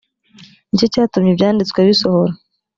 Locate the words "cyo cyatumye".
0.79-1.29